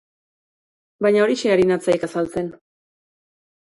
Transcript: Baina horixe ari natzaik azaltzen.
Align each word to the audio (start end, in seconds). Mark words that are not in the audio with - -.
Baina 1.07 1.23
horixe 1.27 1.53
ari 1.59 1.69
natzaik 1.75 2.09
azaltzen. 2.11 2.53